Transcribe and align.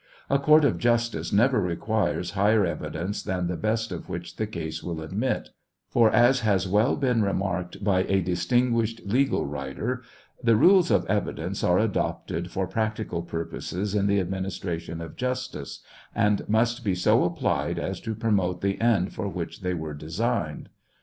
A 0.31 0.39
court 0.39 0.65
of 0.65 0.79
justice 0.79 1.31
never 1.31 1.61
requires 1.61 2.31
higher 2.31 2.65
evidence 2.65 3.21
than 3.21 3.45
the 3.45 3.55
best 3.55 3.91
of 3.91 4.09
which 4.09 4.37
the 4.37 4.47
case 4.47 4.81
will 4.81 4.99
admit; 4.99 5.49
for, 5.91 6.09
as 6.09 6.39
has 6.39 6.67
well 6.67 6.95
been 6.95 7.21
remarked 7.21 7.83
by 7.83 8.01
a 8.05 8.19
distinguished 8.19 9.01
legal 9.05 9.45
writer: 9.45 10.01
The 10.43 10.55
niles 10.55 10.89
of 10.89 11.05
evideuce 11.05 11.63
are 11.63 11.77
adopted 11.77 12.49
for 12.49 12.65
practical 12.65 13.21
purposes 13.21 13.93
ia 13.95 14.01
ths 14.01 14.19
administration 14.21 15.01
of 15.01 15.17
justice, 15.17 15.81
and 16.15 16.49
must 16.49 16.83
be 16.83 16.95
so 16.95 17.23
applied 17.23 17.77
as 17.77 17.99
to 18.01 18.15
promote 18.15 18.61
the 18.61 18.81
end 18.81 19.13
for 19.13 19.27
which 19.27 19.61
they 19.61 19.75
were 19.75 19.93
designed. 19.93 20.69